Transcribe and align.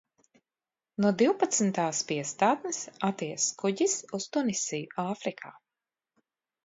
No 1.03 1.11
divpadsmitās 1.21 1.99
piestātnes 2.11 2.81
aties 3.09 3.45
kuģis 3.63 3.99
uz 4.19 4.27
Tunisiju 4.37 5.01
Āfrikā. 5.09 5.53